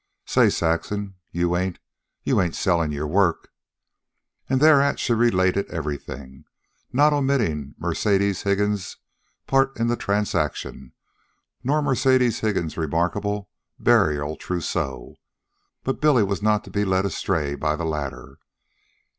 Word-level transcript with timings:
"Say, 0.25 0.49
Saxon, 0.49 1.13
you 1.29 1.55
ain't... 1.55 1.77
you 2.23 2.41
ain't... 2.41 2.55
sellin' 2.55 2.91
your 2.91 3.05
work?" 3.05 3.49
And 4.49 4.59
thereat 4.59 4.99
she 4.99 5.13
related 5.13 5.69
everything, 5.69 6.45
not 6.91 7.13
omitting 7.13 7.75
Mercedes 7.77 8.41
Higgins' 8.41 8.97
part 9.45 9.79
in 9.79 9.85
the 9.89 9.95
transaction, 9.95 10.93
nor 11.63 11.83
Mercedes 11.83 12.39
Higgins' 12.39 12.77
remarkable 12.77 13.51
burial 13.77 14.35
trousseau. 14.37 15.17
But 15.83 16.01
Billy 16.01 16.23
was 16.23 16.41
not 16.41 16.63
to 16.63 16.71
be 16.71 16.83
led 16.83 17.05
aside 17.05 17.59
by 17.59 17.75
the 17.75 17.85
latter. 17.85 18.39